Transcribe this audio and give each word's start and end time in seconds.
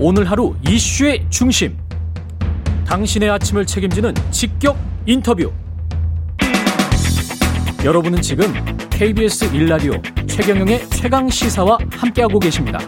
오늘 0.00 0.28
하루 0.28 0.56
이슈의 0.68 1.24
중심. 1.30 1.76
당신의 2.84 3.30
아침을 3.30 3.64
책임지는 3.64 4.12
직격 4.32 4.76
인터뷰. 5.06 5.52
여러분은 7.84 8.20
지금 8.20 8.52
KBS 8.90 9.52
1라디오 9.52 10.28
최경영의 10.28 10.88
최강 10.90 11.28
시사와 11.28 11.78
함께하고 11.92 12.40
계십니다. 12.40 12.80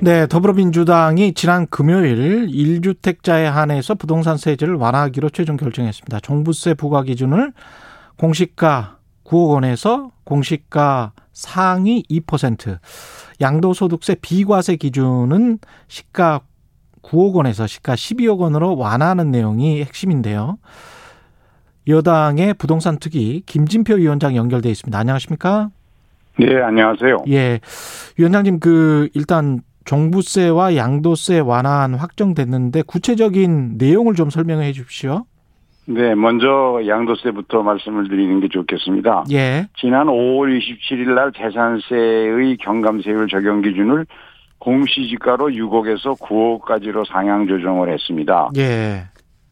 네, 0.00 0.28
더불어민주당이 0.28 1.34
지난 1.34 1.66
금요일 1.66 2.46
1주택자에 2.46 3.44
한해서 3.44 3.94
부동산 3.96 4.36
세제를 4.36 4.74
완화하기로 4.74 5.30
최종 5.30 5.56
결정했습니다. 5.56 6.20
종부세 6.20 6.74
부과 6.74 7.02
기준을 7.02 7.52
공시가 8.16 8.98
9억 9.24 9.50
원에서 9.50 10.10
공시가 10.24 11.12
상위 11.32 12.02
2%, 12.10 12.78
양도소득세 13.40 14.16
비과세 14.20 14.76
기준은 14.76 15.58
시가 15.88 16.40
9억 17.02 17.34
원에서 17.34 17.66
시가 17.66 17.94
12억 17.94 18.38
원으로 18.38 18.76
완화하는 18.76 19.30
내용이 19.30 19.82
핵심인데요. 19.82 20.58
여당의 21.86 22.54
부동산 22.54 22.98
특위 22.98 23.42
김진표 23.44 23.94
위원장 23.96 24.36
연결돼 24.36 24.70
있습니다. 24.70 24.98
안녕하십니까? 24.98 25.70
네, 26.38 26.60
안녕하세요. 26.62 27.24
예. 27.28 27.60
위원장님 28.16 28.58
그 28.58 29.08
일단 29.14 29.60
종부세와 29.84 30.76
양도세 30.76 31.40
완화안 31.40 31.94
확정됐는데 31.94 32.82
구체적인 32.82 33.74
내용을 33.76 34.14
좀 34.14 34.30
설명해 34.30 34.72
주십시오. 34.72 35.26
네, 35.86 36.14
먼저 36.14 36.80
양도세부터 36.86 37.62
말씀을 37.62 38.08
드리는 38.08 38.40
게 38.40 38.48
좋겠습니다. 38.48 39.24
예. 39.32 39.66
지난 39.76 40.06
5월 40.06 40.58
27일 40.58 41.14
날 41.14 41.30
재산세의 41.32 42.56
경감세율 42.58 43.28
적용 43.28 43.60
기준을 43.60 44.06
공시지가로 44.58 45.48
6억에서 45.48 46.18
9억까지로 46.18 47.06
상향 47.06 47.46
조정을 47.46 47.92
했습니다. 47.92 48.48
예. 48.56 49.04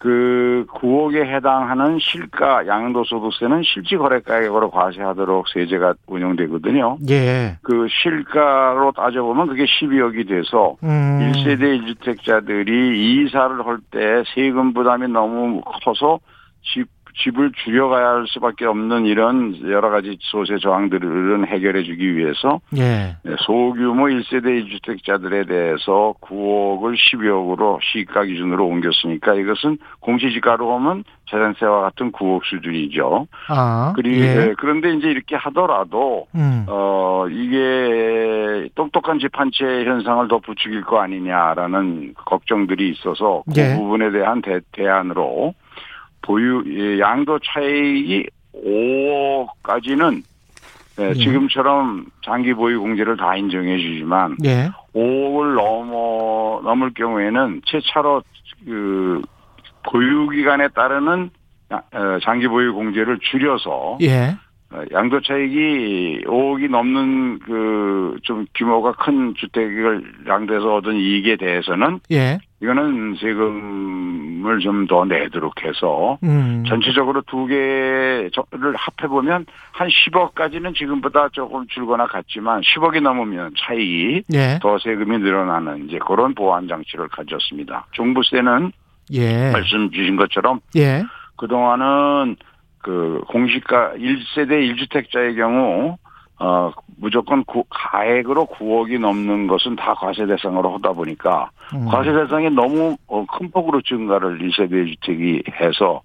그 0.02 0.66
9억에 0.68 1.24
해당하는 1.24 1.96
실가 2.00 2.66
양도소득세는 2.66 3.62
실지거래가격으로 3.62 4.72
과세하도록 4.72 5.46
세제가 5.48 5.94
운영되거든요. 6.08 6.98
예. 7.08 7.56
그 7.62 7.86
실가로 7.88 8.90
따져보면 8.96 9.46
그게 9.46 9.64
12억이 9.64 10.28
돼서 10.28 10.74
음. 10.82 11.20
1세대 11.32 11.80
1주택자들이 11.80 13.28
이사를 13.28 13.64
할 13.64 13.78
때 13.92 14.24
세금 14.34 14.72
부담이 14.74 15.06
너무 15.06 15.60
커서 15.84 16.18
집, 16.64 16.88
집을 17.14 17.52
줄여가야 17.64 18.06
할 18.06 18.26
수밖에 18.28 18.64
없는 18.66 19.06
이런 19.06 19.58
여러 19.68 19.90
가지 19.90 20.18
소세 20.20 20.58
저항들은 20.58 21.46
해결해 21.46 21.82
주기 21.84 22.16
위해서 22.16 22.60
예. 22.76 23.16
네, 23.22 23.36
소규모 23.40 24.06
1세대 24.06 24.46
1주택자들에 24.46 25.48
대해서 25.48 26.14
9억을 26.20 26.96
12억으로 26.96 27.78
시가 27.82 28.24
기준으로 28.24 28.66
옮겼으니까 28.66 29.34
이것은 29.34 29.78
공시지가로 30.00 30.66
보면 30.66 31.04
재산세와 31.30 31.80
같은 31.82 32.12
9억 32.12 32.44
수준이죠. 32.44 33.26
아. 33.48 33.92
그리고 33.96 34.16
예. 34.16 34.34
네, 34.34 34.54
그런데 34.58 34.92
이제 34.94 35.08
이렇게 35.08 35.36
하더라도 35.36 36.26
음. 36.34 36.66
어, 36.68 37.26
이게 37.30 38.68
똑똑한 38.74 39.18
집 39.18 39.38
한채 39.38 39.64
현상을 39.84 40.28
더 40.28 40.38
부추길 40.38 40.82
거 40.82 41.00
아니냐라는 41.00 42.14
걱정들이 42.14 42.90
있어서 42.90 43.42
그 43.52 43.60
예. 43.60 43.74
부분에 43.74 44.10
대한 44.10 44.42
대, 44.42 44.60
대안으로 44.72 45.54
보유, 46.22 46.62
예, 46.66 46.98
양도 47.00 47.38
차익이 47.40 48.26
5억까지는 48.54 50.22
예, 51.00 51.08
예. 51.08 51.14
지금처럼 51.14 52.06
장기 52.24 52.52
보유 52.52 52.80
공제를 52.80 53.16
다 53.16 53.34
인정해 53.36 53.78
주지만 53.78 54.36
예. 54.44 54.70
5억을 54.94 55.54
넘어, 55.54 56.60
넘을 56.62 56.92
경우에는 56.94 57.62
채차로 57.66 58.22
그 58.64 59.22
보유 59.90 60.28
기간에 60.28 60.68
따르는 60.68 61.30
야- 61.72 61.82
어, 61.92 62.18
장기 62.22 62.46
보유 62.46 62.74
공제를 62.74 63.18
줄여서 63.22 63.98
예. 64.02 64.36
어, 64.70 64.82
양도 64.92 65.20
차익이 65.22 66.22
5억이 66.26 66.70
넘는 66.70 67.38
그 67.40 67.92
좀 68.24 68.44
규모가 68.54 68.92
큰 68.92 69.34
주택을 69.36 70.04
양도해서 70.28 70.76
얻은 70.76 70.94
이익에 70.96 71.36
대해서는 71.36 71.98
예. 72.12 72.38
이거는 72.62 73.16
세금을 73.20 74.60
좀 74.60 74.82
더 74.92 75.04
내도록 75.04 75.64
해서 75.64 76.18
음. 76.22 76.64
전체적으로 76.68 77.22
두 77.22 77.46
개를 77.46 78.30
합해 78.76 79.08
보면 79.08 79.46
한 79.72 79.88
10억까지는 79.88 80.74
지금보다 80.74 81.28
조금 81.30 81.66
줄거나 81.68 82.06
같지만 82.06 82.60
10억이 82.60 83.00
넘으면 83.00 83.54
차익이 83.58 84.22
예. 84.34 84.58
더 84.60 84.78
세금이 84.78 85.18
늘어나는 85.18 85.88
이제 85.88 85.98
그런 86.06 86.34
보완 86.34 86.68
장치를 86.68 87.08
가졌습니다. 87.08 87.86
종부세는 87.92 88.72
예. 89.12 89.50
말씀 89.50 89.90
주신 89.90 90.16
것처럼 90.16 90.60
예. 90.76 91.02
그 91.36 91.48
동안은 91.48 92.36
그 92.78 93.22
공시가 93.28 93.92
1세대 93.96 94.74
1주택자의 94.74 95.36
경우 95.36 95.96
어 96.42 96.72
무조건 96.96 97.44
구, 97.44 97.62
가액으로 97.70 98.46
9억이 98.46 98.98
넘는 98.98 99.46
것은 99.46 99.76
다 99.76 99.94
과세 99.94 100.26
대상으로 100.26 100.74
하다 100.74 100.92
보니까 100.92 101.48
음. 101.72 101.86
과세 101.86 102.12
대상이 102.12 102.50
너무 102.50 102.96
어, 103.06 103.24
큰 103.26 103.48
폭으로 103.48 103.80
증가를 103.82 104.38
1세대 104.38 104.72
1주택이 104.72 105.60
해서 105.60 106.02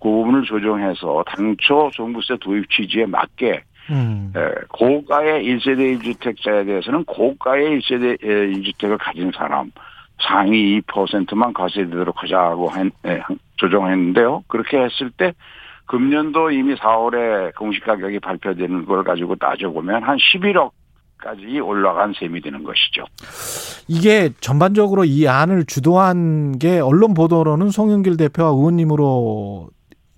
그 0.00 0.08
부분을 0.08 0.44
조정해서 0.44 1.24
당초 1.26 1.90
종부세 1.92 2.36
도입 2.40 2.70
취지에 2.70 3.06
맞게 3.06 3.62
음. 3.90 4.32
에, 4.36 4.40
고가의 4.68 5.44
1세대 5.44 6.00
1주택자에 6.00 6.66
대해서는 6.66 7.04
고가의 7.04 7.80
1세대 7.80 8.22
1주택을 8.22 8.96
가진 9.00 9.32
사람 9.36 9.72
상위 10.20 10.80
2%만 10.82 11.52
과세되도록 11.52 12.22
하자고 12.22 12.68
한, 12.68 12.92
에, 13.06 13.20
조정했는데요. 13.56 14.44
그렇게 14.46 14.78
했을 14.78 15.10
때 15.10 15.32
금년도 15.90 16.52
이미 16.52 16.76
4월에 16.76 17.52
공시가격이 17.56 18.20
발표되는 18.20 18.84
걸 18.86 19.02
가지고 19.02 19.34
따져보면 19.34 20.04
한 20.04 20.16
11억 20.18 20.70
까지 21.18 21.58
올라간 21.58 22.14
셈이 22.18 22.40
되는 22.40 22.62
것이죠. 22.62 23.04
이게 23.88 24.30
전반적으로 24.40 25.04
이 25.04 25.26
안을 25.26 25.66
주도한 25.66 26.58
게 26.58 26.78
언론 26.78 27.12
보도로는 27.12 27.70
송영길 27.70 28.16
대표와 28.16 28.50
의원님으로 28.50 29.68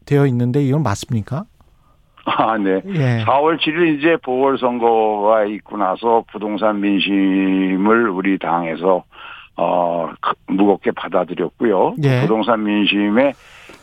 되어 0.05 0.27
있는데 0.27 0.63
이건 0.63 0.83
맞습니까? 0.83 1.45
아, 2.27 2.57
네. 2.59 2.83
예. 2.87 3.25
4월 3.25 3.59
7일 3.59 3.99
이제 3.99 4.17
보궐선거가 4.23 5.47
있고 5.47 5.79
나서 5.79 6.23
부동산 6.31 6.81
민심을 6.81 8.11
우리 8.11 8.39
당에서 8.39 9.03
어 9.57 10.09
크- 10.21 10.35
무겁게 10.49 10.91
받아들였고요. 10.93 11.95
그 12.01 12.09
예. 12.09 12.21
부동산 12.21 12.63
민심의 12.63 13.33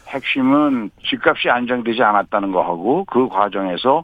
핵심은 0.10 0.92
집값이 1.10 1.50
안정되지 1.50 2.02
않았다는 2.04 2.52
거하고 2.52 3.06
그 3.06 3.28
과정에서 3.30 4.04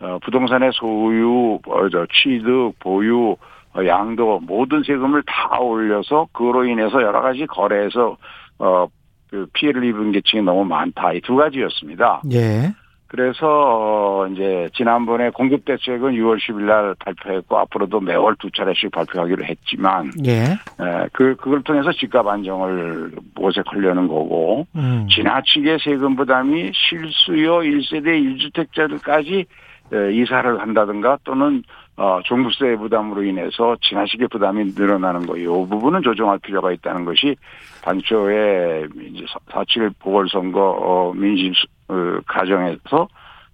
어 0.00 0.18
부동산의 0.22 0.70
소유, 0.74 1.58
어, 1.66 1.88
저 1.88 2.04
취득, 2.12 2.72
보유, 2.80 3.36
어, 3.76 3.86
양도 3.86 4.40
모든 4.40 4.82
세금을 4.82 5.22
다 5.26 5.58
올려서 5.60 6.28
그로 6.32 6.64
인해서 6.64 7.00
여러 7.00 7.20
가지 7.20 7.46
거래에서 7.46 8.16
어그 8.58 9.46
피해를 9.52 9.84
입은 9.84 10.12
계층이 10.12 10.42
너무 10.42 10.64
많다 10.64 11.12
이 11.12 11.20
두 11.20 11.36
가지였습니다. 11.36 12.22
예. 12.32 12.72
그래서 13.14 13.46
어, 13.46 14.26
이제 14.26 14.68
지난번에 14.74 15.30
공급 15.30 15.64
대책은 15.64 16.14
6월 16.14 16.36
10일 16.36 16.62
날 16.62 16.96
발표했고 16.98 17.56
앞으로도 17.58 18.00
매월 18.00 18.34
두 18.40 18.50
차례씩 18.50 18.90
발표하기로 18.90 19.44
했지만 19.44 20.10
예. 20.26 20.32
에, 20.32 21.08
그 21.12 21.36
그걸 21.36 21.62
통해서 21.62 21.92
집값 21.92 22.26
안정을 22.26 23.12
모색하려는 23.36 24.08
거고 24.08 24.66
음. 24.74 25.06
지나치게 25.08 25.78
세금 25.84 26.16
부담이 26.16 26.72
실수요 26.74 27.58
1세대 27.58 28.52
1주택자들까지 28.52 29.46
이사를 29.92 30.60
한다든가 30.60 31.18
또는 31.22 31.62
어, 31.96 32.18
종부세 32.24 32.74
부담으로 32.76 33.22
인해서 33.22 33.76
지나치게 33.80 34.26
부담이 34.26 34.72
늘어나는 34.76 35.26
거, 35.26 35.36
이 35.36 35.44
부분은 35.44 36.02
조정할 36.02 36.40
필요가 36.40 36.72
있다는 36.72 37.04
것이 37.04 37.36
단초에 37.82 38.88
이제 39.12 39.24
4.7 39.50 39.92
보궐선거 40.00 40.60
어, 40.60 41.12
민심 41.14 41.52
어, 41.88 42.18
과정에서 42.26 43.08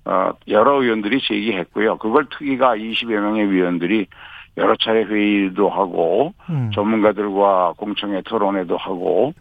어, 0.05 0.31
여러 0.49 0.83
의원들이 0.83 1.21
제기했고요. 1.23 1.99
그걸 1.99 2.27
특위가 2.31 2.77
20여 2.77 3.21
명의 3.21 3.51
위원들이 3.51 4.07
여러 4.57 4.75
차례 4.77 5.05
회의도 5.05 5.69
하고 5.69 6.33
음. 6.49 6.71
전문가들과 6.75 7.75
공청회 7.77 8.23
토론회도 8.23 8.77
하고 8.77 9.33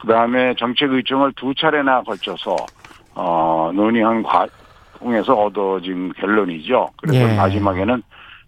그다음에 0.00 0.54
정책의총을 0.54 1.32
두 1.36 1.54
차례나 1.54 2.02
걸쳐서 2.02 2.56
어 3.14 3.70
논의한 3.74 4.22
과정에서 4.22 5.34
얻어진 5.34 6.12
결론이죠. 6.14 6.90
그래서 7.00 7.28
예. 7.28 7.36
마지막에는 7.36 8.02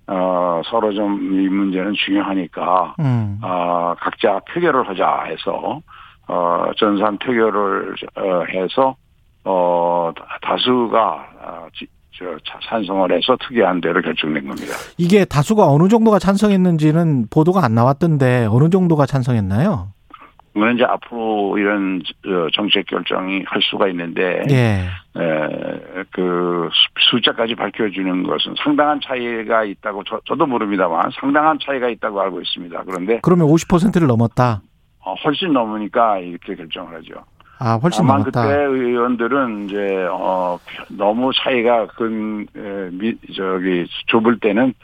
어 0.06 0.62
서로 0.67 0.93
좀 0.93 1.14
이 1.44 1.49
문제는 1.49 1.94
중요하니까 1.94 2.94
음. 3.00 3.38
어 3.43 3.94
각자 3.99 4.41
표결을 4.52 4.88
하자 4.88 5.25
해서 5.26 5.81
어 6.29 6.70
전산 6.76 7.19
표결을 7.19 7.94
어 8.17 8.44
해서 8.49 8.96
어 9.44 10.12
다수가 10.43 11.26
어, 11.43 11.67
지- 11.75 11.87
저 12.17 12.25
찬성을 12.69 13.11
해서 13.12 13.37
특이한 13.41 13.81
대로 13.81 14.00
결정된 14.00 14.46
겁니다. 14.46 14.73
이게 14.99 15.25
다수가 15.25 15.67
어느 15.67 15.88
정도가 15.88 16.19
찬성했는지는 16.20 17.26
보도가 17.29 17.64
안 17.64 17.75
나왔던데 17.75 18.46
어느 18.50 18.70
정도가 18.70 19.05
찬성했나요? 19.06 19.88
그건 20.52 20.76
이제 20.76 20.85
앞으로 20.85 21.58
이런 21.58 22.00
정책 22.55 22.87
결정이 22.87 23.43
할 23.44 23.61
수가 23.62 23.88
있는데, 23.88 24.41
예. 24.50 24.85
에, 25.20 26.05
그 26.12 26.69
숫자까지 27.11 27.56
밝혀주는 27.56 28.23
것은 28.23 28.55
상당한 28.62 29.00
차이가 29.05 29.64
있다고 29.64 30.05
저, 30.05 30.20
저도 30.26 30.46
모릅니다만 30.46 31.11
상당한 31.20 31.58
차이가 31.61 31.88
있다고 31.88 32.20
알고 32.20 32.41
있습니다. 32.41 32.85
그런데 32.87 33.19
그러면 33.23 33.49
50%를 33.49 34.06
넘었다. 34.06 34.62
어, 35.05 35.14
훨씬 35.25 35.52
넘으니까 35.52 36.19
이렇게 36.19 36.55
결정을 36.55 36.94
하죠. 36.99 37.14
아, 37.59 37.79
훨씬 37.83 38.06
다만 38.06 38.19
넘었다. 38.19 38.43
그때 38.43 38.62
의원들은 38.62 39.67
이제 39.67 40.06
어 40.11 40.59
너무 40.89 41.31
차이가 41.33 41.87
큰 41.87 42.47
미, 42.93 43.15
저기 43.35 43.87
좁을 44.06 44.39
때는 44.41 44.75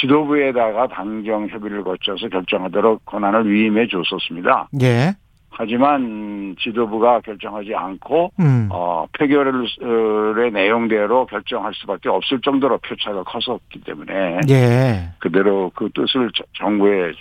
지도부에다가 0.00 0.88
당정 0.88 1.48
협의를 1.48 1.82
거쳐서 1.82 2.28
결정하도록 2.28 3.04
권한을 3.04 3.50
위임해 3.50 3.86
줬었습니다. 3.88 4.68
예. 4.82 5.14
하지만 5.60 6.56
지도부가 6.58 7.20
결정하지 7.20 7.74
않고 7.74 8.32
음. 8.40 8.68
어 8.72 9.04
표결의 9.18 10.50
내용대로 10.52 11.26
결정할 11.26 11.74
수밖에 11.74 12.08
없을 12.08 12.40
정도로 12.40 12.78
표차가 12.78 13.22
컸었기 13.24 13.82
때문에 13.84 14.40
예. 14.48 15.10
그대로 15.18 15.70
그 15.74 15.90
뜻을 15.94 16.30
저- 16.34 16.44
정부의 16.56 17.12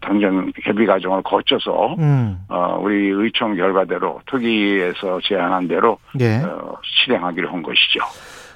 당정 0.00 0.50
협의 0.64 0.84
과정을 0.84 1.22
거쳐서 1.22 1.94
음. 2.00 2.38
어, 2.48 2.78
우리 2.82 3.08
의총 3.10 3.54
결과대로 3.54 4.20
특위에서 4.28 5.20
제안한 5.22 5.68
대로 5.68 5.98
예. 6.18 6.38
어, 6.42 6.74
실행하기로 7.04 7.48
한 7.50 7.62
것이죠. 7.62 8.00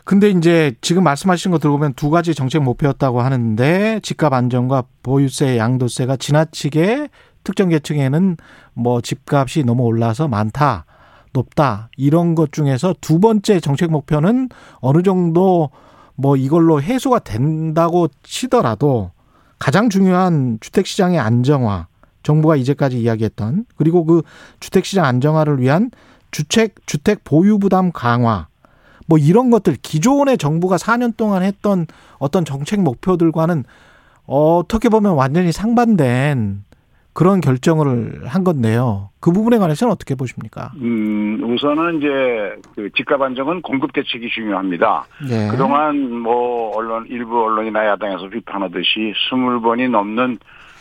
근데 0.04 0.28
이제 0.30 0.72
지금 0.80 1.04
말씀하신 1.04 1.52
거 1.52 1.58
들어보면 1.58 1.94
두 1.94 2.10
가지 2.10 2.34
정책 2.34 2.62
목표였다고 2.62 3.20
하는데 3.20 4.00
집값 4.02 4.32
안정과 4.32 4.84
보유세, 5.04 5.56
양도세가 5.58 6.16
지나치게 6.16 7.08
특정 7.46 7.68
계층에는 7.68 8.36
뭐 8.74 9.00
집값이 9.00 9.62
너무 9.62 9.84
올라서 9.84 10.26
많다, 10.26 10.84
높다 11.32 11.90
이런 11.96 12.34
것 12.34 12.52
중에서 12.52 12.92
두 13.00 13.20
번째 13.20 13.60
정책 13.60 13.92
목표는 13.92 14.48
어느 14.80 15.02
정도 15.02 15.70
뭐 16.16 16.36
이걸로 16.36 16.82
해소가 16.82 17.20
된다고 17.20 18.08
치더라도 18.24 19.12
가장 19.60 19.88
중요한 19.88 20.58
주택 20.60 20.88
시장의 20.88 21.20
안정화, 21.20 21.86
정부가 22.24 22.56
이제까지 22.56 23.00
이야기했던 23.00 23.66
그리고 23.76 24.04
그 24.04 24.22
주택 24.58 24.84
시장 24.84 25.04
안정화를 25.04 25.60
위한 25.60 25.92
주택 26.32 26.74
주택 26.84 27.22
보유 27.22 27.60
부담 27.60 27.92
강화 27.92 28.48
뭐 29.06 29.18
이런 29.18 29.50
것들 29.50 29.76
기존의 29.80 30.36
정부가 30.36 30.76
4년 30.78 31.16
동안 31.16 31.44
했던 31.44 31.86
어떤 32.18 32.44
정책 32.44 32.80
목표들과는 32.80 33.64
어떻게 34.26 34.88
보면 34.88 35.14
완전히 35.14 35.52
상반된 35.52 36.64
그런 37.16 37.40
결정을 37.40 38.26
한 38.26 38.44
건데요. 38.44 39.08
그 39.20 39.32
부분에 39.32 39.56
관해서는 39.56 39.90
어떻게 39.90 40.14
보십니까? 40.14 40.70
음, 40.76 41.40
우선은 41.42 41.96
이제 41.96 42.60
그 42.74 42.90
집값 42.94 43.22
안정은 43.22 43.62
공급 43.62 43.94
대책이 43.94 44.28
중요합니다. 44.28 45.06
예. 45.30 45.48
그동안 45.50 46.12
뭐 46.12 46.76
언론 46.76 47.06
일부 47.08 47.42
언론이나 47.42 47.86
야당에서 47.86 48.28
비판하듯이 48.28 49.14
20번이 49.30 49.88
넘는 49.90 50.36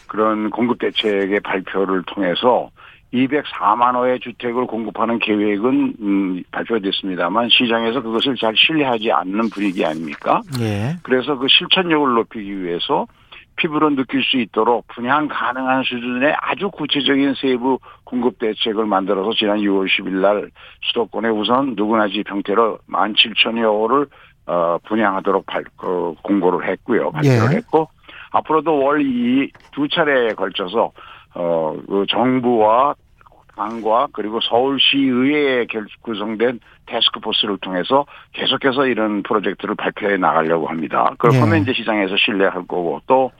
그런 0.07 0.49
공급 0.49 0.79
대책의 0.79 1.39
발표를 1.39 2.03
통해서 2.05 2.69
204만 3.13 3.95
호의 3.95 4.19
주택을 4.19 4.65
공급하는 4.67 5.19
계획은 5.19 5.93
음, 6.01 6.43
발표됐습니다만 6.51 7.47
시장에서 7.49 8.01
그것을 8.01 8.35
잘 8.35 8.53
신뢰하지 8.57 9.09
않는 9.09 9.49
분위기 9.51 9.85
아닙니까? 9.85 10.41
예. 10.59 10.97
그래서 11.01 11.37
그 11.37 11.47
실천력을 11.47 12.13
높이기 12.13 12.61
위해서 12.61 13.05
피부로 13.57 13.89
느낄 13.89 14.21
수 14.23 14.37
있도록 14.37 14.85
분양 14.87 15.27
가능한 15.27 15.83
수준의 15.83 16.35
아주 16.39 16.69
구체적인 16.69 17.35
세부 17.35 17.79
공급 18.03 18.37
대책을 18.39 18.85
만들어서 18.85 19.31
지난 19.33 19.59
6월 19.59 19.87
10일 19.87 20.11
날 20.21 20.49
수도권에 20.83 21.29
우선 21.29 21.73
누구나 21.75 22.07
집 22.07 22.29
형태로 22.29 22.79
17,000여 22.89 23.63
호를 23.65 24.07
어, 24.47 24.77
분양하도록 24.87 25.45
발, 25.47 25.63
어, 25.81 26.13
공고를 26.21 26.69
했고요. 26.69 27.11
발표를 27.11 27.53
예. 27.53 27.57
했고 27.57 27.87
앞으로도 28.31 28.77
월이두 28.83 29.87
차례에 29.91 30.33
걸쳐서 30.33 30.91
어, 31.33 31.75
그 31.87 32.05
정부와 32.09 32.93
당과 33.55 34.07
그리고 34.11 34.39
서울시의회에 34.41 35.65
결- 35.67 35.87
구성된 36.01 36.59
태스크포스를 36.87 37.57
통해서 37.59 38.05
계속해서 38.33 38.85
이런 38.85 39.23
프로젝트를 39.23 39.75
발표해 39.75 40.17
나가려고 40.17 40.67
합니다. 40.67 41.09
그걸 41.17 41.55
예. 41.55 41.61
이제 41.61 41.73
시장에서 41.73 42.15
신뢰할 42.17 42.53
거고 42.67 43.01
또 43.07 43.31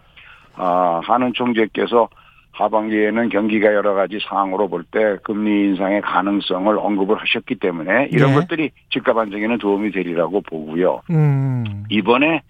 아, 0.57 1.01
하는 1.03 1.33
총재께서 1.33 2.09
하반기에는 2.51 3.29
경기가 3.29 3.73
여러 3.73 3.93
가지 3.93 4.17
상황으로 4.29 4.69
볼 4.69 4.85
때 4.89 5.17
금리 5.23 5.65
인상의 5.71 6.01
가능성을 6.01 6.77
언급을 6.77 7.17
하셨기 7.17 7.55
때문에 7.55 8.07
이런 8.11 8.29
예. 8.31 8.35
것들이 8.35 8.71
집값 8.91 9.17
안정에는 9.17 9.57
도움이 9.57 9.91
되리라고 9.91 10.41
보고요. 10.41 11.01
음. 11.09 11.83
이번에 11.89 12.43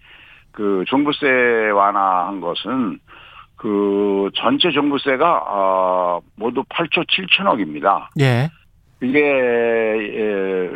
그 0.52 0.84
종부세 0.86 1.26
완화한 1.74 2.40
것은 2.40 3.00
그 3.56 4.30
전체 4.36 4.70
종부세가 4.70 5.44
아 5.46 6.20
모두 6.36 6.62
8조 6.64 7.04
7천억입니다. 7.08 8.06
예. 8.20 8.48
이게 9.02 9.20
예, 9.20 10.70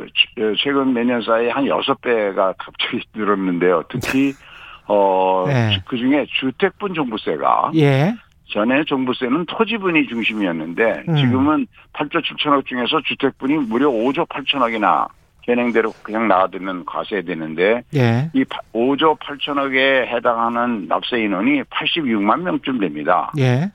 최근 0.62 0.92
몇 0.92 1.04
년 1.04 1.22
사이에 1.22 1.50
한 1.50 1.64
6배가 1.64 2.54
갑자기 2.58 3.00
늘었는데요. 3.14 3.84
특히 3.88 4.32
어 4.92 5.44
네. 5.46 5.80
그중에 5.86 6.26
주택분 6.40 6.94
종부세가 6.94 7.70
예. 7.76 8.12
전에 8.48 8.82
종부세는 8.82 9.46
토지분이 9.46 10.08
중심이었는데 10.08 11.04
음. 11.08 11.16
지금은 11.16 11.66
8조 11.92 12.24
7천억 12.24 12.66
중에서 12.66 13.00
주택분이 13.04 13.54
무려 13.68 13.88
5조 13.88 14.28
8천억이나 14.28 15.06
현행대로 15.44 15.92
그냥 16.02 16.26
나와드는 16.26 16.84
과세되는데 16.86 17.82
예. 17.94 18.30
이 18.32 18.44
5조 18.72 19.20
8천억에 19.20 20.06
해당하는 20.08 20.88
납세 20.88 21.20
인원이 21.20 21.62
86만 21.62 22.40
명쯤 22.40 22.80
됩니다. 22.80 23.30
예. 23.38 23.70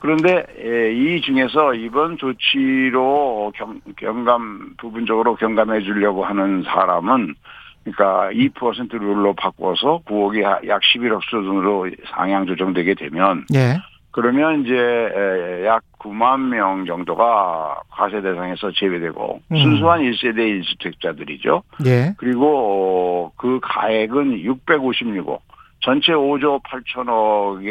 그런데 0.00 0.44
예, 0.62 0.92
이 0.92 1.20
중에서 1.20 1.74
이번 1.74 2.18
조치로 2.18 3.52
경, 3.54 3.80
경감 3.96 4.74
부분적으로 4.78 5.36
경감해 5.36 5.82
주려고 5.82 6.24
하는 6.24 6.64
사람은 6.64 7.36
그러니까 7.84 8.30
2% 8.32 8.92
룰로 8.92 9.34
바꿔서 9.34 10.00
9억이 10.06 10.42
약 10.42 10.80
11억 10.80 11.22
수준으로 11.22 11.90
상향 12.10 12.46
조정되게 12.46 12.94
되면 12.94 13.44
예. 13.54 13.78
그러면 14.10 14.62
이제 14.62 15.64
약 15.66 15.82
9만 15.98 16.48
명 16.48 16.86
정도가 16.86 17.80
과세 17.90 18.22
대상에서 18.22 18.70
제외되고 18.70 19.40
음. 19.50 19.56
순수한 19.56 20.02
1세대 20.02 20.62
1주택자들이죠. 20.62 21.62
예. 21.86 22.14
그리고 22.16 23.32
그 23.36 23.58
가액은 23.60 24.38
656억. 24.38 25.40
전체 25.80 26.12
5조 26.12 26.62
8천억 26.62 27.64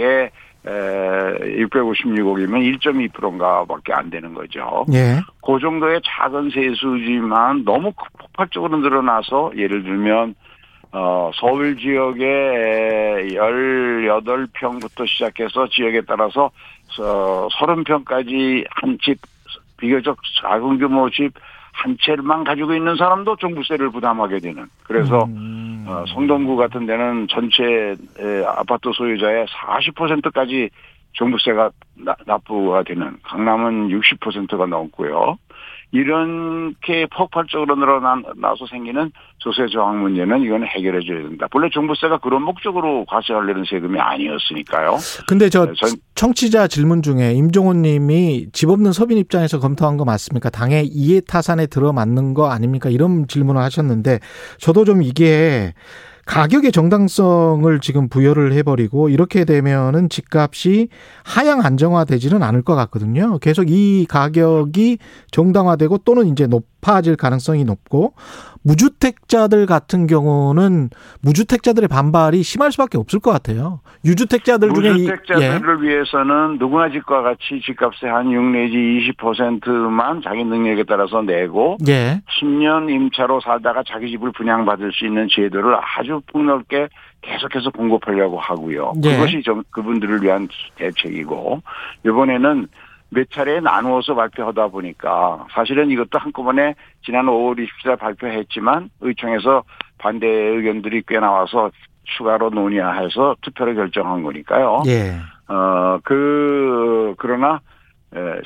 에 0.66 0.70
656억이면 1.66 2.80
1.2%인가밖에 2.80 3.94
안 3.94 4.10
되는 4.10 4.34
거죠. 4.34 4.86
예. 4.94 5.20
그 5.46 5.60
정도의 5.60 6.02
작은 6.06 6.52
세수지만 6.52 7.66
너무 7.66 7.92
폭발적으로 8.18 8.78
늘어나서 8.78 9.52
예를 9.58 9.84
들면 9.84 10.36
어, 10.94 11.32
서울 11.36 11.76
지역에 11.78 13.28
18평부터 13.34 15.08
시작해서 15.08 15.68
지역에 15.68 16.02
따라서 16.08 16.52
어, 17.00 17.48
30평까지 17.60 18.66
한 18.70 18.98
집 19.02 19.20
비교적 19.78 20.18
작은 20.42 20.80
규모 20.80 21.10
집 21.10 21.34
한 21.74 21.98
채만 22.00 22.44
가지고 22.44 22.76
있는 22.76 22.96
사람도 22.96 23.36
종부세를 23.36 23.90
부담하게 23.90 24.40
되는. 24.40 24.68
그래서 24.84 25.26
음. 25.26 25.63
어, 25.86 26.06
성동구 26.08 26.56
같은 26.56 26.86
데는 26.86 27.28
전체 27.30 27.64
에, 28.20 28.44
아파트 28.46 28.90
소유자의 28.94 29.46
40%까지 29.48 30.70
종부세가 31.14 31.70
나, 31.96 32.16
납부가 32.26 32.84
되는 32.84 33.18
강남은 33.24 33.90
60%가 33.90 34.66
넘고요. 34.66 35.38
이렇게 35.92 37.06
폭발적으로 37.16 37.76
늘어나서 37.76 38.66
생기는 38.68 39.12
조세 39.38 39.68
저항 39.68 40.02
문제는 40.02 40.42
이건 40.42 40.66
해결해 40.66 41.06
줘야 41.06 41.22
된다. 41.22 41.48
본래 41.52 41.70
종부세가 41.70 42.18
그런 42.18 42.42
목적으로 42.42 43.06
과세하려는 43.06 43.64
세금이 43.66 44.00
아니었으니까요. 44.00 44.98
근데 45.28 45.50
저 45.50 45.68
네, 45.68 45.74
전- 45.76 45.90
청취자 46.24 46.70
질문 46.70 47.02
중에 47.02 47.34
임종훈 47.34 47.82
님이 47.82 48.48
집 48.54 48.70
없는 48.70 48.94
서민 48.94 49.18
입장에서 49.18 49.60
검토한 49.60 49.98
거 49.98 50.06
맞습니까? 50.06 50.50
당의 50.50 50.88
이해 50.88 51.20
타산에 51.20 51.68
들어맞는 51.68 52.34
거 52.34 52.50
아닙니까? 52.50 52.90
이런 52.90 53.28
질문을 53.28 53.62
하셨는데 53.62 54.22
저도 54.58 54.86
좀 54.86 55.04
이게 55.04 55.74
가격의 56.26 56.72
정당성을 56.72 57.78
지금 57.82 58.08
부여를 58.08 58.54
해버리고 58.54 59.10
이렇게 59.10 59.44
되면은 59.44 60.08
집값이 60.08 60.88
하향 61.26 61.60
안정화되지는 61.60 62.42
않을 62.42 62.62
것 62.62 62.76
같거든요. 62.76 63.38
계속 63.40 63.70
이 63.70 64.06
가격이 64.08 65.00
정당화되고 65.30 65.98
또는 66.06 66.28
이제 66.28 66.48
높, 66.48 66.64
높아질 66.84 67.16
가능성이 67.16 67.64
높고 67.64 68.14
무주택자들 68.66 69.66
같은 69.66 70.08
경우는 70.08 70.90
무주택자들의 71.22 71.90
반발이 71.90 72.44
심할 72.44 72.72
수밖에 72.72 72.98
없을 72.98 73.20
것 73.20 73.32
같아요. 73.32 73.82
유주택자들 74.06 74.74
중에 74.74 74.92
무주택자들을 74.92 75.80
예. 75.80 75.88
위해서는 75.88 76.58
누구나 76.60 76.90
집과 76.90 77.24
같이 77.24 77.62
집값의 77.66 78.10
한 78.10 78.32
6 78.32 78.42
내지 78.52 78.76
20%만 79.18 80.22
자기 80.24 80.44
능력에 80.44 80.84
따라서 80.84 81.22
내고 81.22 81.78
예. 81.88 82.22
10년 82.40 82.90
임차로 82.90 83.42
살다가 83.42 83.84
자기 83.86 84.10
집을 84.12 84.32
분양받을 84.32 84.92
수 84.94 85.06
있는 85.06 85.28
제도를 85.30 85.76
아주 85.76 86.22
폭넓게 86.32 86.88
계속해서 87.22 87.70
공급하려고 87.72 88.40
하고요. 88.40 88.94
예. 89.04 89.16
그것이 89.16 89.42
좀 89.44 89.64
그분들을 89.72 90.24
위한 90.24 90.48
대책이고 90.76 91.62
이번에는 92.06 92.68
몇 93.14 93.30
차례 93.32 93.60
나누어서 93.60 94.16
발표하다 94.16 94.68
보니까 94.68 95.46
사실은 95.52 95.90
이것도 95.90 96.20
한꺼번에 96.20 96.76
지난 97.06 97.26
5월 97.26 97.58
27일 97.58 97.98
발표했지만 98.00 98.90
의총에서 99.02 99.64
반대 99.98 100.28
의견들이 100.28 101.04
꽤 101.08 101.20
나와서 101.20 101.72
추가로 102.04 102.50
논의해서 102.50 103.36
투표를 103.42 103.76
결정한 103.76 104.24
거니까요. 104.24 104.84
예. 104.88 105.16
어, 105.48 106.00
그, 106.04 107.16
그러나, 107.18 107.62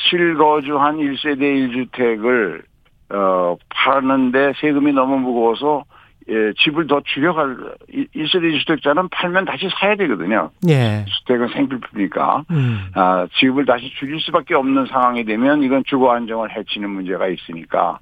실거주한 0.10 0.98
1세대 0.98 1.92
1주택을, 1.92 2.62
어, 3.10 3.56
파는데 3.70 4.54
세금이 4.60 4.94
너무 4.94 5.18
무거워서 5.20 5.84
예, 6.30 6.52
집을 6.58 6.88
더 6.88 7.02
줄여갈 7.06 7.56
1세대 7.90 8.60
주택자는 8.60 9.08
팔면 9.10 9.46
다시 9.46 9.70
사야 9.80 9.96
되거든요. 9.96 10.50
예. 10.68 11.06
주택은 11.08 11.48
생필품이니까 11.50 12.44
음. 12.52 12.90
아, 12.96 13.26
집을 13.40 13.66
다시 13.66 13.90
줄일 13.98 14.20
수밖에 14.20 14.54
없는 14.54 14.88
상황이 14.88 15.24
되면 15.24 15.64
이건 15.64 15.84
주거 15.86 16.12
안정을 16.12 16.56
해치는 16.56 16.90
문제가 16.90 17.28
있으니까 17.28 18.00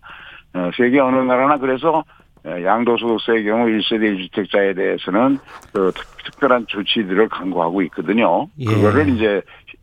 어, 0.53 0.71
세계 0.75 0.99
어느 0.99 1.17
나라나 1.17 1.57
그래서 1.57 2.03
어, 2.45 2.63
양도소득세의 2.63 3.43
경우 3.43 3.67
1세대 3.67 4.29
1주택자에 4.29 4.75
대해서는 4.75 5.37
그 5.73 5.91
특별한 6.23 6.65
조치들을 6.67 7.29
강구하고 7.29 7.83
있거든요. 7.83 8.47
예. 8.59 8.65
그거를 8.65 9.09
이제 9.09 9.41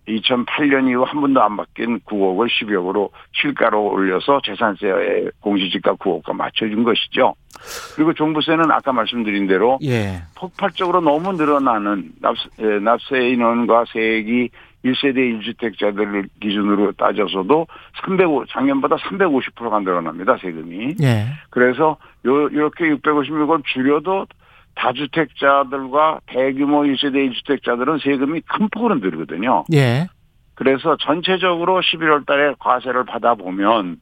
2008년 0.09 0.88
이후 0.88 1.04
한 1.04 1.21
번도 1.21 1.42
안 1.42 1.56
바뀐 1.56 2.00
9억을 2.00 2.49
10억으로 2.49 3.11
실가로 3.32 3.92
올려서 3.92 4.40
재산세 4.44 5.30
공시지가 5.40 5.94
9억과 5.94 6.32
맞춰준 6.32 6.82
것이죠. 6.82 7.35
그리고 7.94 8.12
종부세는 8.12 8.71
아까 8.71 8.92
말씀드린 8.92 9.47
대로 9.47 9.78
예. 9.85 10.23
폭발적으로 10.35 11.00
너무 11.00 11.32
늘어나는 11.32 12.12
납세, 12.21 12.80
납세 12.80 13.28
인원과 13.30 13.85
세액이 13.92 14.50
1세대 14.85 15.40
1주택자들을 15.40 16.28
기준으로 16.40 16.92
따져서도 16.92 17.68
305, 18.04 18.47
작년보다 18.47 18.97
350%가 18.97 19.78
늘어납니다, 19.78 20.37
세금이. 20.38 20.97
예. 21.02 21.26
그래서 21.50 21.97
요, 22.26 22.49
이렇게 22.49 22.87
656을 22.87 23.62
줄여도 23.64 24.26
다주택자들과 24.75 26.21
대규모 26.26 26.83
1세대 26.83 27.31
1주택자들은 27.31 28.02
세금이 28.02 28.41
큰 28.43 28.69
폭으로 28.71 28.97
늘거든요. 28.97 29.64
예. 29.73 30.07
그래서 30.55 30.97
전체적으로 30.97 31.81
11월 31.81 32.26
달에 32.26 32.55
과세를 32.59 33.05
받아보면 33.05 33.99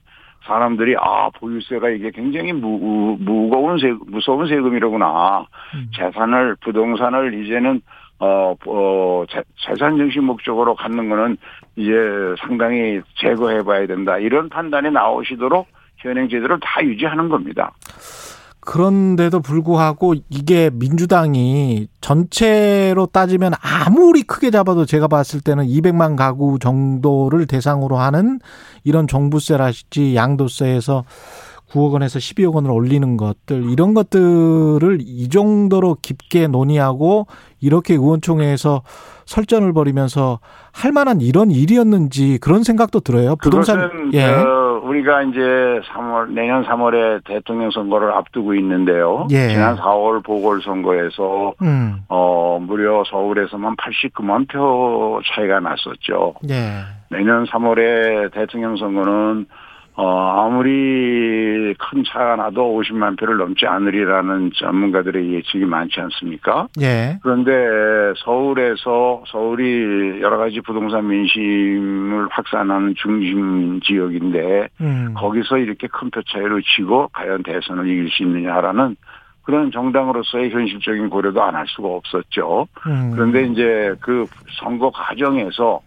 사람들이 0.46 0.96
아 0.98 1.30
보유세가 1.30 1.90
이게 1.90 2.10
굉장히 2.10 2.52
무, 2.52 3.16
무거운 3.20 3.78
세 3.78 3.92
무서운 4.06 4.48
세금이로구나 4.48 5.46
음. 5.74 5.90
재산을 5.94 6.56
부동산을 6.60 7.44
이제는 7.44 7.82
어, 8.18 8.54
어 8.66 9.24
재, 9.30 9.42
재산 9.66 9.96
증식 9.96 10.22
목적으로 10.22 10.74
갖는 10.74 11.08
거는 11.08 11.36
이제 11.76 11.92
상당히 12.40 13.00
제거해 13.16 13.62
봐야 13.62 13.86
된다 13.86 14.18
이런 14.18 14.48
판단이 14.48 14.90
나오시도록 14.90 15.68
현행 15.98 16.28
제도를 16.28 16.58
다 16.60 16.82
유지하는 16.82 17.28
겁니다. 17.28 17.72
그런데도 18.60 19.40
불구하고 19.40 20.14
이게 20.28 20.70
민주당이 20.72 21.88
전체로 22.00 23.06
따지면 23.06 23.52
아무리 23.60 24.22
크게 24.22 24.50
잡아도 24.50 24.84
제가 24.84 25.08
봤을 25.08 25.40
때는 25.40 25.66
200만 25.66 26.16
가구 26.16 26.58
정도를 26.58 27.46
대상으로 27.46 27.98
하는 27.98 28.38
이런 28.84 29.06
종부세라든지 29.06 30.14
양도세에서 30.14 31.04
9억 31.70 31.92
원에서 31.92 32.18
12억 32.18 32.54
원을 32.54 32.70
올리는 32.70 33.16
것들 33.16 33.70
이런 33.70 33.94
것들을 33.94 34.98
이 35.00 35.28
정도로 35.28 35.96
깊게 36.02 36.48
논의하고 36.48 37.26
이렇게 37.60 37.94
의원총회에서 37.94 38.82
설전을 39.26 39.72
벌이면서 39.72 40.40
할 40.72 40.92
만한 40.92 41.20
이런 41.20 41.52
일이었는지 41.52 42.38
그런 42.40 42.64
생각도 42.64 43.00
들어요. 43.00 43.36
부동산 43.36 44.10
예. 44.12 44.24
어, 44.24 44.80
우리가 44.82 45.22
이제 45.22 45.40
3월 45.40 46.30
내년 46.32 46.64
3월에 46.64 47.24
대통령 47.24 47.70
선거를 47.70 48.10
앞두고 48.12 48.54
있는데요. 48.54 49.28
예. 49.30 49.48
지난 49.48 49.76
4월 49.76 50.24
보궐 50.24 50.62
선거에서 50.62 51.54
음. 51.62 52.00
어 52.08 52.58
무려 52.60 53.04
서울에서만 53.08 53.76
89만 53.76 54.48
표 54.48 55.20
차이가 55.32 55.60
났었죠. 55.60 56.34
예. 56.48 56.82
내년 57.10 57.44
3월에 57.46 58.32
대통령 58.32 58.76
선거는 58.76 59.46
어, 60.02 60.46
아무리 60.46 61.74
큰 61.78 62.02
차가 62.06 62.34
나도 62.36 62.80
50만 62.80 63.18
표를 63.18 63.36
넘지 63.36 63.66
않으리라는 63.66 64.50
전문가들의 64.54 65.34
예측이 65.34 65.66
많지 65.66 66.00
않습니까? 66.00 66.68
예. 66.80 67.18
그런데 67.22 67.50
서울에서 68.24 69.24
서울이 69.26 70.22
여러 70.22 70.38
가지 70.38 70.62
부동산 70.62 71.06
민심을 71.06 72.28
확산하는 72.30 72.94
중심 72.96 73.78
지역인데 73.82 74.68
음. 74.80 75.12
거기서 75.14 75.58
이렇게 75.58 75.86
큰 75.88 76.08
표 76.10 76.22
차이로 76.22 76.60
치고 76.62 77.08
과연 77.12 77.42
대선을 77.42 77.86
이길 77.86 78.08
수 78.10 78.22
있느냐라는 78.22 78.96
그런 79.42 79.70
정당으로서의 79.70 80.50
현실적인 80.50 81.10
고려도 81.10 81.42
안 81.42 81.54
할 81.54 81.66
수가 81.68 81.88
없었죠. 81.88 82.66
음. 82.86 83.10
그런데 83.14 83.42
이제 83.44 83.94
그 84.00 84.24
선거 84.58 84.90
과정에서 84.90 85.80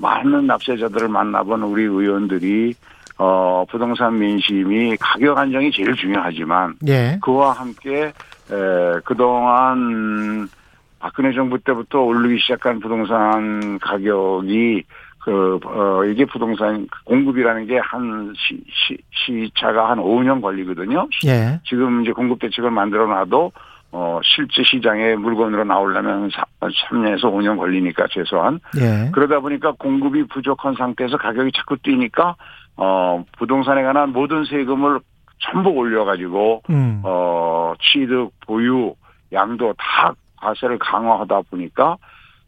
많은 0.00 0.46
납세자들을 0.46 1.08
만나본 1.08 1.62
우리 1.64 1.82
의원들이 1.82 2.72
어, 3.18 3.64
부동산 3.70 4.18
민심이 4.18 4.96
가격 4.98 5.36
안정이 5.36 5.70
제일 5.72 5.94
중요하지만 5.94 6.74
예. 6.86 7.18
그와 7.20 7.52
함께 7.52 8.04
에, 8.04 9.00
그동안 9.04 10.48
박근혜 11.00 11.32
정부 11.32 11.58
때부터 11.58 12.00
오르기 12.00 12.38
시작한 12.40 12.80
부동산 12.80 13.78
가격이 13.80 14.84
그, 15.20 15.58
어, 15.64 16.04
이게 16.04 16.24
부동산 16.24 16.86
공급이라는 17.04 17.66
게 17.66 17.78
한 17.82 18.32
시, 18.36 18.62
시, 18.70 18.96
시차가 19.12 19.90
한 19.90 19.98
5년 19.98 20.40
걸리거든요. 20.40 21.08
예. 21.26 21.60
지금 21.68 22.02
이제 22.02 22.12
공급 22.12 22.38
대책을 22.38 22.70
만들어 22.70 23.06
놔도 23.06 23.52
어, 23.90 24.20
실제 24.22 24.62
시장에 24.64 25.16
물건으로 25.16 25.64
나오려면 25.64 26.30
3년에서 26.60 27.24
5년 27.24 27.56
걸리니까 27.58 28.06
최소한. 28.10 28.60
예. 28.80 29.10
그러다 29.12 29.40
보니까 29.40 29.72
공급이 29.78 30.24
부족한 30.28 30.74
상태에서 30.78 31.16
가격이 31.16 31.52
자꾸 31.56 31.76
뛰니까 31.78 32.36
어, 32.78 33.24
부동산에 33.36 33.82
관한 33.82 34.12
모든 34.12 34.44
세금을 34.44 35.00
전부 35.40 35.70
올려가지고, 35.70 36.62
음. 36.70 37.02
어, 37.04 37.74
취득, 37.80 38.30
보유, 38.46 38.94
양도 39.32 39.74
다 39.76 40.14
과세를 40.36 40.78
강화하다 40.78 41.42
보니까 41.50 41.96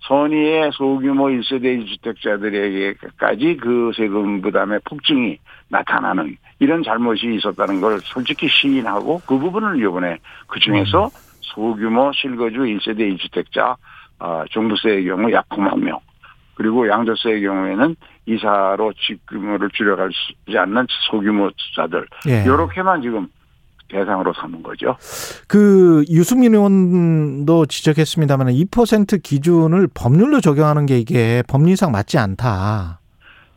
선의의 0.03 0.71
소규모 0.73 1.27
1세대 1.27 1.85
1주택자들에게까지 1.85 3.61
그 3.61 3.93
세금 3.95 4.41
부담의 4.41 4.81
폭증이 4.85 5.39
나타나는 5.69 6.37
이런 6.59 6.83
잘못이 6.83 7.35
있었다는 7.35 7.81
걸 7.81 8.01
솔직히 8.01 8.49
시인하고 8.49 9.21
그 9.27 9.39
부분을 9.39 9.79
이번에 9.81 10.19
그 10.47 10.59
중에서 10.59 11.05
음. 11.05 11.11
소규모 11.41 12.11
실거주 12.13 12.61
1세대 12.61 13.15
1주택자 13.17 13.77
어, 14.21 14.45
종부세의 14.51 15.05
경우 15.05 15.31
약 15.33 15.49
9만 15.51 15.79
명 15.81 15.99
그리고 16.61 16.87
양도세의 16.87 17.41
경우에는 17.41 17.97
이사로 18.27 18.93
수 18.93 19.13
있지 19.13 20.59
않는 20.59 20.87
소규모 21.11 21.49
투자들 21.57 22.07
예. 22.29 22.43
이렇게만 22.43 23.01
지금 23.01 23.29
대상으로 23.89 24.35
삼은 24.35 24.63
거죠. 24.63 24.95
그 25.49 26.05
유승민 26.11 26.53
의원도 26.53 27.65
지적했습니다만 27.65 28.49
2% 28.49 29.23
기준을 29.23 29.89
법률로 29.95 30.43
적용하는 30.43 30.85
게 30.85 30.99
이게 30.99 31.43
법리상 31.49 31.93
맞지 31.93 32.19
않다. 32.19 33.01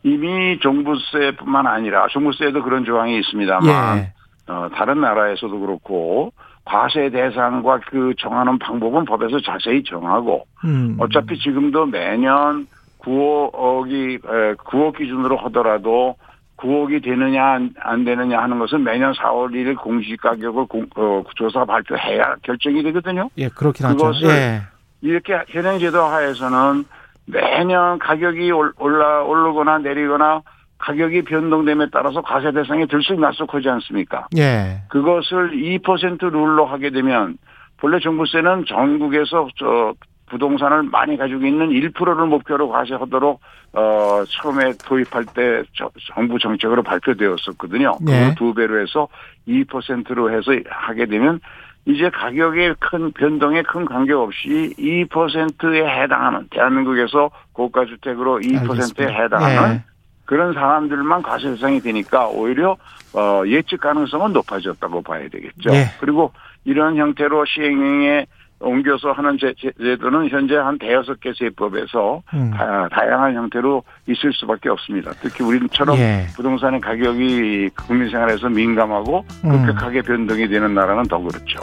이미 0.03 0.57
종부세뿐만 0.61 1.67
아니라 1.67 2.07
종부세에도 2.07 2.63
그런 2.63 2.85
조항이 2.85 3.19
있습니다만 3.19 3.97
예. 3.97 4.13
어, 4.47 4.69
다른 4.73 5.01
나라에서도 5.01 5.59
그렇고 5.59 6.31
과세 6.63 7.09
대상과 7.09 7.81
그 7.89 8.13
정하는 8.17 8.57
방법은 8.59 9.03
법에서 9.03 9.41
자세히 9.41 9.83
정하고 9.83 10.45
음. 10.63 10.95
어차피 10.99 11.37
지금도 11.37 11.87
매년 11.87 12.65
9억이 13.03 14.21
9억 14.57 14.97
기준으로 14.97 15.37
하더라도 15.37 16.15
9억이 16.57 17.03
되느냐 17.03 17.59
안 17.79 18.05
되느냐 18.05 18.41
하는 18.41 18.59
것은 18.59 18.83
매년 18.83 19.13
4월 19.13 19.51
1일 19.51 19.75
공시 19.77 20.15
가격을 20.17 20.65
공, 20.67 20.85
어, 20.95 21.23
조사 21.35 21.65
발표해야 21.65 22.35
결정이 22.43 22.83
되거든요. 22.83 23.29
예, 23.37 23.49
그렇긴 23.49 23.85
하죠. 23.87 23.97
그것을 23.97 24.29
예. 24.29 24.61
이렇게 25.01 25.33
현행 25.49 25.79
제도 25.79 26.03
하에서는 26.03 26.85
매년 27.25 27.99
가격이 27.99 28.51
올라 28.51 29.23
오르거나 29.23 29.79
내리거나 29.79 30.41
가격이 30.77 31.23
변동됨에 31.23 31.87
따라서 31.91 32.21
과세 32.21 32.51
대상이 32.51 32.87
들쑥날쑥하지 32.87 33.69
않습니까? 33.69 34.27
예. 34.37 34.81
그것을 34.89 35.51
2% 35.51 36.21
룰로 36.31 36.65
하게 36.65 36.89
되면 36.89 37.37
본래 37.77 37.99
종부세는 37.99 38.65
전국에서 38.67 39.47
저 39.57 39.93
부동산을 40.27 40.83
많이 40.83 41.17
가지고 41.17 41.45
있는 41.45 41.69
1%를 41.69 42.25
목표로 42.27 42.69
과세하도록 42.69 43.39
어 43.73 44.23
처음에 44.27 44.73
도입할 44.85 45.25
때 45.33 45.63
저, 45.75 45.89
정부 46.13 46.37
정책으로 46.39 46.83
발표되었었거든요. 46.83 47.97
네. 48.01 48.35
두 48.35 48.53
배로 48.53 48.79
해서 48.79 49.07
2%로 49.47 50.31
해서 50.31 50.51
하게 50.69 51.05
되면 51.05 51.39
이제 51.85 52.09
가격의 52.09 52.75
큰 52.79 53.11
변동에 53.11 53.61
큰 53.63 53.85
관계 53.85 54.13
없이 54.13 54.73
2%에 54.77 56.01
해당하는 56.01 56.47
대한민국에서 56.49 57.29
고가 57.51 57.85
주택으로 57.85 58.39
2%에 58.39 58.57
알겠습니다. 58.59 59.07
해당하는 59.07 59.75
예. 59.75 59.83
그런 60.25 60.53
사람들만 60.53 61.21
과세 61.21 61.49
대상이 61.49 61.81
되니까 61.81 62.27
오히려 62.27 62.77
어 63.13 63.43
예측 63.45 63.81
가능성은 63.81 64.31
높아졌다고 64.33 65.01
봐야 65.01 65.27
되겠죠. 65.27 65.71
예. 65.73 65.87
그리고 65.99 66.31
이런 66.63 66.95
형태로 66.95 67.43
시행령에 67.45 68.25
옮겨서 68.63 69.11
하는 69.11 69.37
제, 69.39 69.53
제도는 69.77 70.29
현재 70.29 70.55
한 70.55 70.77
대여섯 70.79 71.19
개 71.19 71.31
세법에서 71.37 72.23
음. 72.33 72.51
다, 72.51 72.87
다양한 72.91 73.35
형태로 73.35 73.83
있을 74.07 74.31
수밖에 74.33 74.69
없습니다. 74.69 75.11
특히 75.21 75.43
우리처럼 75.43 75.97
예. 75.97 76.25
부동산의 76.35 76.81
가격이 76.81 77.69
국민 77.87 78.09
생활에서 78.09 78.49
민감하고 78.49 79.25
음. 79.45 79.65
급격하게 79.65 80.01
변동이 80.01 80.47
되는 80.47 80.73
나라는 80.73 81.03
더 81.03 81.19
그렇죠. 81.19 81.59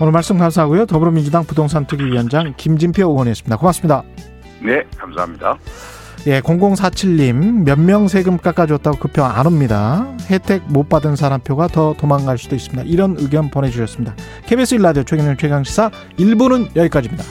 오늘 0.00 0.12
말씀 0.12 0.38
감사하고요. 0.38 0.86
더불어민주당 0.86 1.44
부동산 1.44 1.86
특위위원장 1.86 2.54
김진표 2.56 3.02
의원이었습니다. 3.02 3.56
고맙습니다. 3.56 4.02
네, 4.60 4.82
감사합니다. 4.96 5.56
예, 6.26 6.40
0047님 6.40 7.64
몇 7.64 7.78
명 7.78 8.06
세금 8.08 8.38
깎아줬다고 8.38 8.98
그표안 8.98 9.46
옵니다. 9.46 10.06
혜택 10.30 10.62
못 10.68 10.88
받은 10.88 11.16
사람 11.16 11.40
표가 11.40 11.68
더 11.68 11.94
도망갈 11.98 12.38
수도 12.38 12.54
있습니다. 12.54 12.84
이런 12.84 13.16
의견 13.18 13.50
보내주셨습니다. 13.50 14.14
KBS 14.46 14.76
1라디오 14.76 15.06
최경영 15.06 15.36
최강시사 15.36 15.90
1부는 16.18 16.76
여기까지입니다. 16.76 17.24